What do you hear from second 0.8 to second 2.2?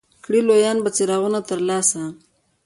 به څراغونه ترې ترلاسه